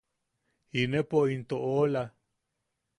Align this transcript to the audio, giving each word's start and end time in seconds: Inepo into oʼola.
Inepo 0.83 1.19
into 1.35 1.55
oʼola. 1.69 2.03